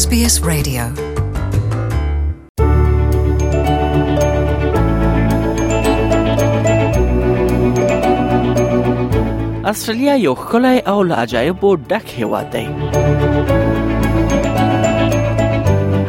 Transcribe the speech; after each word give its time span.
SBS 0.00 0.36
Radio 0.52 0.80
استرالیا 9.64 10.16
یو 10.16 10.34
خلای 10.34 10.78
او 10.86 11.02
له 11.02 11.14
عجایبو 11.14 11.74
ډک 11.90 12.14
هیواد 12.18 12.50
دی 12.52 12.64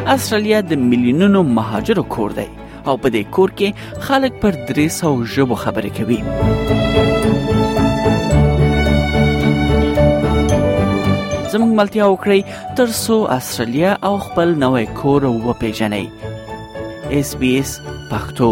استرالیا 0.06 0.60
د 0.60 0.72
میلیونونو 0.72 1.42
مهاجرو 1.42 2.02
کور 2.16 2.30
دی 2.30 2.48
او 2.86 2.96
په 2.96 3.08
دې 3.10 3.22
کور 3.30 3.50
کې 3.60 4.02
خلک 4.10 4.40
پر 4.46 4.60
300 4.74 5.24
ژبو 5.36 5.54
خبرې 5.66 5.90
کوي 6.00 6.93
زموږ 11.54 11.70
ملتیا 11.80 12.04
وکړئ 12.10 12.40
تر 12.76 12.88
څو 13.04 13.16
استرالیا 13.38 13.90
او 14.10 14.14
خپل 14.26 14.48
نوې 14.66 14.86
کور 15.02 15.22
وپیژنئ 15.48 16.06
اس 17.18 17.28
بي 17.40 17.50
اس 17.62 17.70
پختو 18.10 18.50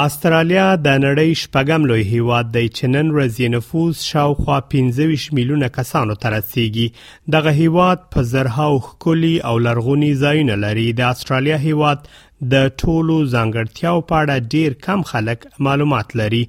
استرالیا 0.00 0.64
د 0.82 0.98
نړۍ 1.04 1.32
شپږم 1.40 1.84
لوی 1.90 2.02
هیواد 2.08 2.50
دی 2.56 2.64
چې 2.74 2.90
نن 2.96 3.08
ورځ 3.14 3.38
یې 3.38 3.48
نفوس 3.54 4.02
شاوخوا 4.10 4.58
25 4.74 5.24
میلیونه 5.38 5.68
کسانو 5.76 6.14
ته 6.24 6.30
رسیږي 6.34 7.32
دغه 7.36 7.52
هیواد 7.56 8.04
په 8.16 8.22
زرهاو 8.32 8.78
خولي 8.90 9.32
او 9.50 9.54
لرغونی 9.64 10.10
ځایونه 10.14 10.58
لري 10.66 10.84
د 11.00 11.10
استرالیا 11.16 11.56
هیواد 11.64 12.06
د 12.54 12.70
ټولو 12.84 13.18
ځانګړتیاو 13.32 14.06
په 14.12 14.22
اړه 14.22 14.54
ډیر 14.54 14.78
کم 14.88 15.02
خلک 15.10 15.48
معلومات 15.70 16.16
لري 16.22 16.42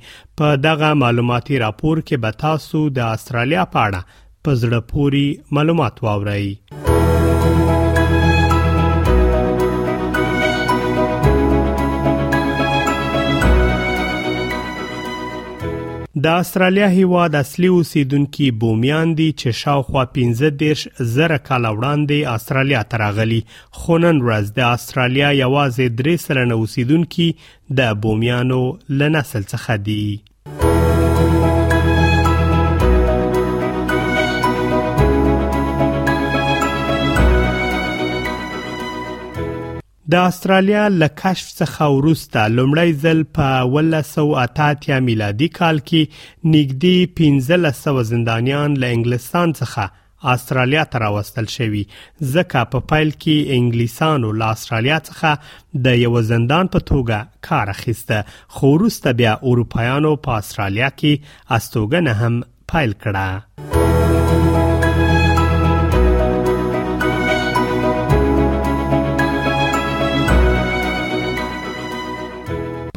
په 0.44 0.62
دغه 0.68 0.92
معلوماتي 1.06 1.60
راپور 1.66 2.06
کې 2.06 2.26
به 2.28 2.40
تاسو 2.46 2.86
د 3.02 3.10
استرالیا 3.18 3.68
په 3.76 3.84
اړه 3.88 4.24
په 4.46 4.64
زړه 4.64 4.94
پوري 4.94 5.28
معلومات 5.62 6.04
واورئ 6.08 6.48
د 16.16 16.26
استرالیا 16.28 16.88
هیواد 16.90 17.36
اصلي 17.36 17.68
اوسیدونکو 17.74 18.48
بومیان 18.62 19.12
دي 19.20 19.28
چې 19.44 19.52
شاوخوا 19.60 20.02
15 20.18 20.50
دیرش 20.64 20.82
زره 21.12 21.38
کال 21.46 21.66
وړاندې 21.66 22.36
استرالیا 22.36 22.82
ته 22.94 23.00
راغلي 23.04 23.38
خو 23.82 23.98
نن 24.06 24.20
ورځ 24.26 24.52
د 24.58 24.66
استرالیا 24.72 25.30
یوازې 25.44 25.88
درې 26.02 26.16
سلنه 26.26 26.54
اوسیدونکو 26.58 27.30
د 27.80 27.96
بومیانو 28.08 28.60
لنسل 29.04 29.44
څخه 29.54 29.80
دي 29.88 30.04
د 40.12 40.16
استرالیا 40.30 40.84
له 41.02 41.08
کشف 41.20 41.50
څخه 41.58 41.88
وروسته 41.98 42.46
لومړی 42.54 42.94
ځل 43.04 43.20
په 43.38 43.50
1980 43.82 45.06
میلادي 45.10 45.48
کال 45.58 45.80
کې 45.90 46.48
نږدې 46.56 47.62
1500 47.68 48.10
زندانیان 48.12 48.76
له 48.84 48.90
انګلستان 48.98 49.54
څخه 49.60 50.34
استرالیا 50.34 50.84
ته 50.94 51.02
راوستل 51.04 51.48
شوی 51.56 51.84
ځکه 51.96 52.64
په 52.74 52.84
فایل 52.90 53.14
کې 53.24 53.60
انګلیسانو 53.60 54.32
له 54.42 54.52
استرالیا 54.58 54.98
څخه 55.10 55.84
د 55.90 56.00
یو 56.06 56.24
زندان 56.32 56.72
په 56.76 56.88
توګه 56.94 57.20
کار 57.50 57.74
اخیسته 57.76 58.58
خو 58.58 58.74
وروسته 58.76 59.16
بیا 59.24 59.38
اروپایانو 59.54 60.16
په 60.30 60.42
استرالیا 60.44 60.92
کې 61.04 61.56
استوګنه 61.60 62.18
هم 62.24 62.42
فایل 62.74 62.98
کړه 63.06 63.80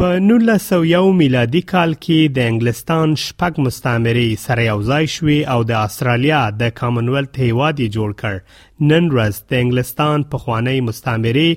په 0.04 0.16
1901 0.20 1.12
میلادي 1.20 1.60
کال 1.72 1.92
کې 2.04 2.30
د 2.38 2.48
انګلستان 2.52 3.12
شپږ 3.24 3.60
مستعمرې 3.66 4.26
سره 4.42 4.64
یوځای 4.66 5.06
شوې 5.14 5.36
او 5.52 5.56
د 5.70 5.86
استرالیا 5.86 6.40
د 6.62 6.72
کامنولت 6.80 7.40
هیواد 7.44 7.80
یې 7.84 7.88
جوړ 7.96 8.10
کړ 8.22 8.90
نن 8.90 9.06
ورځ 9.14 9.38
د 9.52 9.62
انګلستان 9.64 10.26
په 10.34 10.42
خوانی 10.44 10.76
مستعمرې 10.88 11.48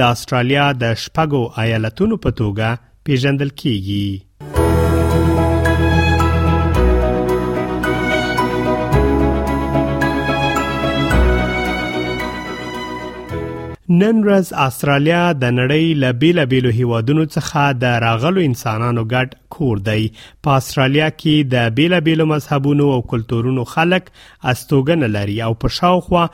د 0.00 0.14
استرالیا 0.18 0.66
د 0.84 0.94
شپږو 1.06 1.42
ایالتونو 1.64 2.20
په 2.26 2.36
توګه 2.42 2.70
پیژندل 3.10 3.50
کیږي 3.64 4.06
نن 13.98 14.18
ورځ 14.24 14.48
استرالیا 14.62 15.18
د 15.42 15.52
نړۍ 15.58 15.84
له 16.00 16.16
بیلابېلو 16.22 16.72
هیوادونو 16.78 17.22
څخه 17.34 17.62
د 17.84 17.94
راغلو 18.04 18.42
انسانانو 18.48 19.04
ګډ 19.12 19.36
کور 19.56 19.80
دی 19.88 20.02
په 20.48 20.58
استرالیا 20.62 21.08
کې 21.14 21.50
د 21.54 21.72
بیلابېلو 21.80 22.26
مذهبونو 22.34 22.90
او 22.98 23.00
کلتورونو 23.14 23.64
خلک 23.74 24.12
استوګن 24.54 25.08
لري 25.16 25.38
او 25.48 25.52
په 25.66 25.72
شاوخوا 25.80 26.26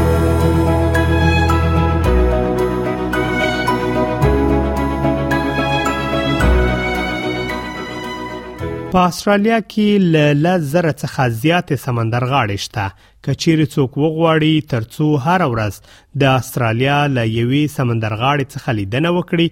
په 8.93 9.01
استرالیا 9.09 9.57
کې 9.73 10.07
ل 10.15 10.31
لزره 10.45 10.93
څخه 11.03 11.27
زیات 11.41 11.69
سمندر 11.83 12.25
غاړې 12.31 12.63
شته 12.63 12.87
کچیر 13.27 13.61
څوک 13.75 13.99
وغواړي 14.05 14.65
ترڅو 14.73 15.09
هر 15.27 15.45
ورځ 15.53 15.79
د 16.23 16.41
استرالیا 16.41 16.97
ل 17.19 17.31
یوې 17.35 17.63
سمندر 17.77 18.17
غاړې 18.23 18.49
څخه 18.55 18.77
لیدنه 18.81 19.13
وکړي 19.19 19.47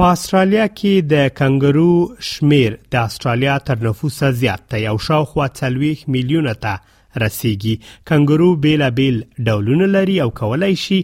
په 0.00 0.10
استرالیا 0.16 0.66
کې 0.68 1.04
د 1.08 1.26
کنګرو 1.38 1.86
شمیر 2.26 2.76
د 2.94 3.08
استرالیا 3.10 3.54
تر 3.70 3.80
نفوسه 3.86 4.28
زیات 4.42 4.62
دی 4.74 4.78
او 4.92 4.92
شاوخوا 5.06 5.48
40 5.58 5.90
میلیونه 6.14 6.52
ته 6.62 6.78
رسیږي 7.22 7.74
کنګرو 8.10 8.48
بیل 8.66 8.84
بیل 9.00 9.18
ډولونه 9.48 9.88
لري 9.96 10.14
او 10.24 10.28
کولای 10.40 10.78
شي 10.84 11.00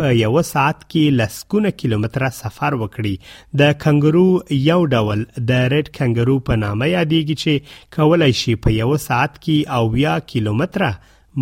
په 0.00 0.16
یو 0.22 0.32
ساعت 0.48 0.80
کې 0.80 1.16
لسکونه 1.20 1.72
کیلومتره 1.84 2.30
سفر 2.40 2.78
وکړي 2.80 3.54
د 3.62 3.78
کنګرو 3.86 4.26
یو 4.64 4.80
ډول 4.96 5.22
د 5.52 5.68
ریډ 5.76 5.92
کنګرو 6.00 6.36
په 6.50 6.60
نامه 6.64 6.88
یادېږي 6.94 7.44
چې 7.44 7.94
کولای 8.00 8.32
شي 8.42 8.56
په 8.66 8.74
یو 8.80 8.90
ساعت 9.06 9.38
کې 9.38 9.78
او 9.78 9.96
یا 10.06 10.16
کیلومتره 10.34 10.92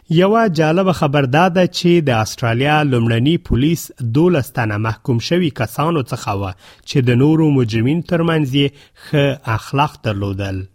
یوه 0.09 0.50
جالبه 0.50 0.94
خبر 0.94 1.21
دا 1.21 1.50
ده 1.50 1.68
چې 1.68 2.04
د 2.07 2.09
استرالیا 2.09 2.83
لومړني 2.83 3.38
پولیس 3.38 3.92
12 4.01 4.42
تنه 4.54 4.77
محکوم 4.77 5.19
شوي 5.19 5.50
کسانو 5.50 6.01
څخه 6.04 6.27
و 6.42 6.51
چې 6.88 6.98
د 7.07 7.15
نورو 7.21 7.50
مجرمین 7.51 8.01
ترمنځ 8.01 8.56
یې 8.56 8.71
ښه 9.07 9.39
اخلاق 9.56 10.00
درلودل 10.04 10.65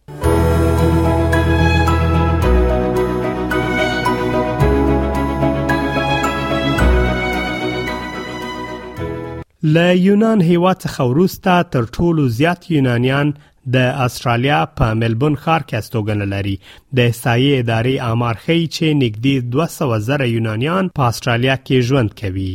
ل 9.65 9.77
یونان 10.07 10.41
هیوا 10.41 10.75
څخه 10.75 11.01
ورسته 11.01 11.63
تر 11.63 11.83
ټولو 11.85 12.21
زیات 12.29 12.71
یونانیان 12.71 13.35
د 13.71 13.77
استرالیا 14.05 14.59
په 14.77 14.95
ملبون 15.03 15.35
ښار 15.43 15.61
کې 15.69 15.77
استوګنه 15.77 16.27
لري 16.35 16.57
د 16.97 16.99
احصایې 17.09 17.59
ادارې 17.63 17.97
امار 18.13 18.35
خي 18.45 18.59
چې 18.75 18.87
نږدې 19.03 19.35
200 19.57 20.01
زره 20.09 20.29
یونانیان 20.29 20.91
په 20.97 21.03
استرالیا 21.13 21.57
کې 21.57 21.81
ژوند 21.89 22.11
کوي 22.21 22.53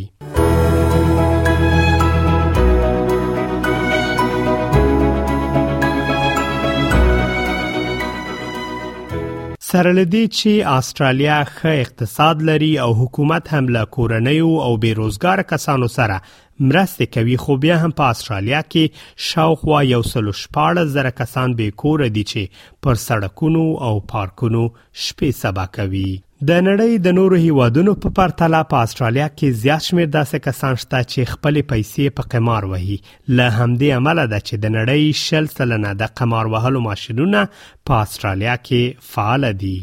سره 9.71 9.91
لدی 9.93 10.25
چې 10.27 10.51
استرالیا 10.79 11.37
ښه 11.45 11.71
اقتصاد 11.85 12.41
لري 12.49 12.79
او 12.83 12.91
حکومت 13.01 13.53
هم 13.53 13.65
له 13.75 13.85
کورنۍ 13.95 14.39
او 14.65 14.77
بیروزګار 14.83 15.41
کسانو 15.51 15.87
سره 15.97 16.19
مرسته 16.59 17.05
کوي 17.05 17.37
خو 17.37 17.55
بیا 17.57 17.77
هم 17.81 17.91
په 17.91 18.03
استرالیا 18.13 18.61
کې 18.69 19.25
شاوخوا 19.29 19.81
یو 19.87 20.01
سل 20.11 20.31
شپاړه 20.31 20.93
زره 20.95 21.11
کسان 21.19 21.55
به 21.59 21.67
کور 21.83 22.03
دي 22.17 22.23
چې 22.29 22.83
پر 22.85 23.01
سړکونو 23.03 23.65
او 23.89 23.99
پارکونو 24.13 24.63
شپې 24.69 25.37
سبا 25.41 25.65
کوي 25.77 26.05
د 26.49 26.59
نړۍ 26.65 27.03
د 27.05 27.15
نورو 27.17 27.37
هیوادونو 27.43 27.93
په 28.05 28.13
پرتله 28.21 28.63
په 28.73 28.87
استرالیا 28.87 29.27
کې 29.33 29.61
زیات 29.63 29.85
شمیر 29.89 30.09
داسې 30.15 30.45
کسان 30.49 30.75
شته 30.85 31.01
چې 31.11 31.31
خپل 31.35 31.61
پیسې 31.71 32.15
په 32.19 32.29
قمار 32.35 32.69
وهي 32.73 32.99
له 33.39 33.51
همدې 33.57 33.99
عمله 33.99 34.29
ده 34.33 34.39
چې 34.47 34.65
د 34.65 34.77
نړۍ 34.77 35.21
شل 35.25 35.51
سلنه 35.57 35.93
د 36.03 36.13
قمار 36.21 36.51
وهلو 36.55 36.85
ماشینونه 36.89 37.45
په 37.91 38.01
استرالیا 38.07 38.57
کې 38.71 39.07
فعال 39.13 39.53
دي 39.65 39.77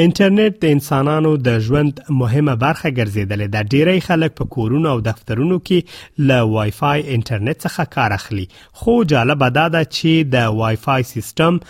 انټرنیټ 0.00 0.56
د 0.62 0.72
انسانانو 0.76 1.28
د 1.44 1.54
ژوند 1.66 2.00
مهمه 2.22 2.54
برخه 2.64 2.90
ګرځیدلې 2.96 3.46
ده 3.52 3.62
ډیری 3.74 4.02
خلک 4.06 4.34
په 4.40 4.48
کورونو 4.56 4.90
او 4.96 4.98
دفترونو 5.06 5.56
کې 5.68 6.26
له 6.30 6.40
وای 6.54 6.74
فای 6.80 6.98
انټرنیټ 7.14 7.56
څخه 7.66 7.86
کار 7.94 8.14
اخلي 8.16 8.44
خو 8.80 8.96
جالب 9.14 9.46
دا 9.60 9.64
ده 9.76 9.82
چې 9.86 10.30
د 10.34 10.58
وای 10.60 10.78
فای 10.84 11.08
سیستم 11.12 11.60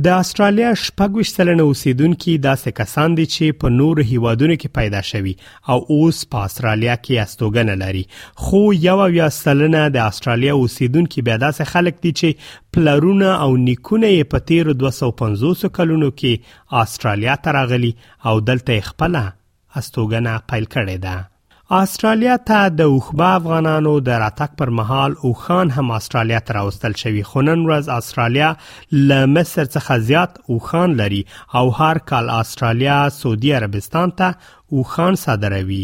د 0.00 0.06
استرالیا 0.18 0.68
شپږوش 0.82 1.30
سلنه 1.30 1.64
اوسیدونکو 1.70 2.34
داسې 2.44 2.76
کسان 2.76 3.14
دي 3.16 3.24
چې 3.32 3.56
په 3.62 3.70
نور 3.72 3.98
هیوادونو 4.10 4.54
کې 4.60 4.76
پیدا 4.78 5.00
شوي 5.08 5.32
او 5.72 5.74
اوس 5.96 6.20
په 6.34 6.44
استرالیا 6.50 6.94
کې 7.00 7.26
استوګنه 7.26 7.74
لري 7.82 8.04
خو 8.44 8.60
یو 8.84 9.08
یا 9.16 9.26
سلنه 9.38 9.82
د 9.96 9.98
استرالیا 10.06 10.54
اوسیدونکو 10.60 11.24
بیا 11.28 11.36
داسې 11.44 11.70
خلک 11.74 12.00
دي 12.06 12.12
چې 12.20 12.46
پلرونه 12.78 13.28
او 13.48 13.50
نیکونه 13.66 14.12
یې 14.12 14.30
په 14.36 14.46
تیر 14.52 14.70
250 14.84 15.74
کلونو 15.80 16.08
کې 16.22 16.80
استرالیا 16.84 17.36
ته 17.48 17.54
راغلي 17.58 17.92
او 18.32 18.34
دلته 18.52 18.80
خپل 18.88 19.20
استوګنه 19.22 20.38
پیل 20.54 20.70
کړې 20.76 21.04
ده 21.06 21.20
استرالیا 21.74 22.36
ته 22.48 22.68
د 22.78 22.88
اوخبا 22.94 23.26
افغانانو 23.34 23.92
د 24.08 24.18
راتګ 24.22 24.56
پر 24.62 24.70
مهال 24.80 25.14
اوخان 25.28 25.70
هم 25.76 25.90
استرالیا 25.98 26.40
ته 26.48 26.56
راوستل 26.56 26.96
شوی 27.02 27.22
خنن 27.28 27.62
ورځ 27.68 27.88
استرالیا 27.94 28.50
ل 28.98 29.16
مصر 29.36 29.70
څخه 29.76 29.98
زیات 30.10 30.36
اوخان 30.56 30.96
لري 31.00 31.22
او 31.60 31.64
هر 31.80 32.04
کال 32.12 32.30
استرالیا 32.36 32.98
سعودي 33.20 33.54
عربستان 33.60 34.14
ته 34.22 34.34
اوخان 34.80 35.14
صادروي 35.24 35.82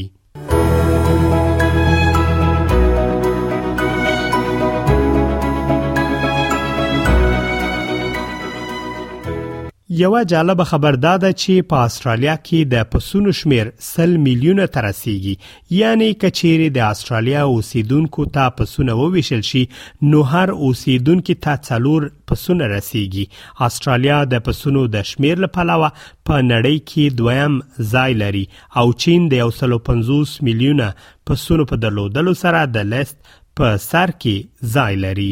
یو 9.98 10.24
جالب 10.30 10.62
خبر 10.70 10.92
دا 11.04 11.12
ده 11.20 11.30
چې 11.32 11.66
په 11.70 11.76
استرالیا 11.84 12.32
کې 12.48 12.66
د 12.72 12.88
پسونو 12.94 13.30
شمیر 13.38 13.70
100 13.86 14.20
میلیونه 14.26 14.66
ترسيږي 14.76 15.34
یعنی 15.76 16.08
کچېری 16.24 16.68
د 16.76 16.84
استرالیا 16.88 17.42
اوسیدونکو 17.54 18.26
ته 18.36 18.50
پسونه 18.58 18.96
وویشل 19.00 19.42
شي 19.48 19.62
نو 20.12 20.20
هر 20.34 20.52
اوسیدونکو 20.66 21.36
ته 21.46 21.56
څلور 21.70 22.06
پسونه 22.32 22.68
رسیږي 22.74 23.66
استرالیا 23.68 24.20
د 24.36 24.44
پسونو 24.50 24.84
د 24.96 25.10
شمیر 25.12 25.42
لپاره 25.48 25.80
په 25.80 26.40
نړۍ 26.52 26.86
کې 26.92 27.20
دویم 27.22 27.58
ځای 27.96 28.18
لري 28.22 28.46
او 28.76 28.86
چین 29.04 29.28
د 29.34 29.46
150 29.48 30.38
میلیونه 30.50 30.90
پسونو 31.32 31.68
په 31.74 31.84
درلودلو 31.88 32.36
سره 32.46 32.64
د 32.78 32.88
لیست 32.94 33.36
په 33.36 33.76
سر 33.90 34.18
کې 34.20 34.72
ځای 34.78 35.04
لري 35.08 35.30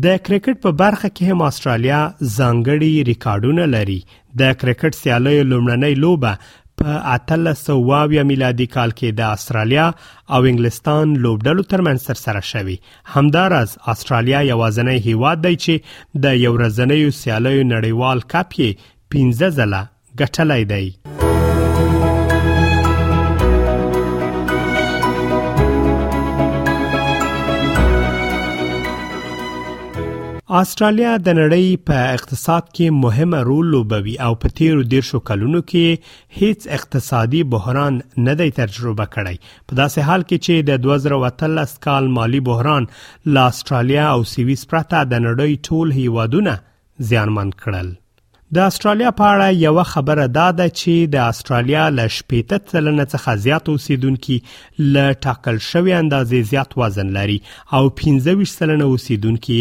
د 0.00 0.12
کرکټ 0.26 0.56
په 0.62 0.70
برخه 0.80 1.08
کې 1.08 1.30
هم 1.32 1.42
استرالیا 1.52 1.98
ځانګړي 2.36 2.90
ریکارډونه 3.08 3.64
لري 3.74 3.96
د 4.42 4.52
کرکټ 4.60 4.94
سیالیو 4.98 5.42
لومړنۍ 5.50 5.94
لوبه 6.04 6.38
په 6.82 6.94
1800 7.14 8.22
میلادي 8.30 8.66
کال 8.76 8.90
کې 9.00 9.18
د 9.18 9.34
استرالیا 9.38 9.86
او 10.34 10.40
انګلستان 10.52 11.14
لوبډلو 11.26 11.64
ترمنځ 11.74 12.06
سر 12.06 12.20
سره 12.22 12.44
شوی 12.52 12.76
همدارز 13.16 13.74
استرالیا 13.94 14.40
یوازنۍ 14.52 15.04
هیواد 15.10 15.44
دی 15.48 15.52
چې 15.66 16.22
د 16.26 16.40
یو 16.44 16.54
ورځنۍ 16.54 17.18
سیالیو 17.20 17.68
نړیوال 17.74 18.24
کپ 18.36 18.58
یې 18.62 18.96
15 19.16 19.60
ځله 19.60 19.84
ګټلای 20.22 20.70
دی 20.72 21.30
آسترالیا 30.60 31.10
د 31.26 31.32
نړۍ 31.36 31.76
په 31.90 32.08
اقتصاد 32.14 32.66
کې 32.70 32.94
مهمه 33.02 33.38
رول 33.48 33.68
لوبوي 33.74 34.14
او 34.24 34.30
په 34.40 34.54
تیرو 34.58 34.82
دیرشو 34.94 35.18
کلونو 35.30 35.58
کې 35.70 36.40
هیڅ 36.40 36.64
اقتصادي 36.76 37.38
بحران 37.54 38.00
نه 38.26 38.32
دی 38.40 38.46
تجربه 38.58 39.06
کړی 39.14 39.54
په 39.70 39.78
داسې 39.78 40.08
حال 40.08 40.24
کې 40.24 40.42
چې 40.46 40.66
د 40.68 40.82
2013 40.86 41.70
کال 41.86 42.10
مالی 42.18 42.40
بحران 42.50 42.88
لا 43.38 43.44
آسترالیا 43.52 44.08
او 44.16 44.18
سویس 44.32 44.64
پرته 44.74 45.00
د 45.14 45.22
نړۍ 45.26 45.62
ټول 45.68 45.94
هیوادونه 46.00 46.54
زیانمن 47.12 47.52
کړل 47.62 47.88
د 48.58 48.66
آسترالیا 48.72 49.12
په 49.22 49.30
اړه 49.36 49.60
یو 49.64 49.84
خبره 49.94 50.26
دا 50.36 50.46
ده 50.60 50.66
چې 50.74 51.10
د 51.16 51.22
آسترالیا 51.30 51.86
ل 52.00 52.06
شپېته 52.18 52.74
سلنه 52.76 53.06
څخه 53.14 53.42
زیات 53.46 53.72
اوسیدونکو 53.76 54.38
ل 54.90 55.16
ټاکل 55.28 55.62
شوی 55.70 55.96
اندازې 56.00 56.52
زیات 56.54 56.78
وزن 56.84 57.14
لري 57.20 57.38
او 57.80 57.82
15 58.02 58.46
سلنه 58.58 58.90
اوسیدونکو 58.90 59.58